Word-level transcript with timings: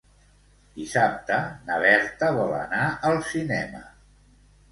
Dissabte 0.77 1.35
na 1.67 1.75
Berta 1.83 2.31
vol 2.37 2.55
anar 2.61 2.87
al 3.11 3.21
cinema. 3.35 3.85